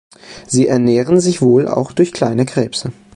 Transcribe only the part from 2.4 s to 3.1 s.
Krebse.